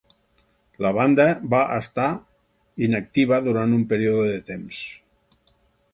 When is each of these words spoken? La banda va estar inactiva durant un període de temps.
La 0.85 0.91
banda 0.99 1.27
va 1.51 1.59
estar 1.75 2.07
inactiva 2.89 3.41
durant 3.49 3.79
un 3.81 3.87
període 3.93 4.25
de 4.33 4.41
temps. 4.49 4.85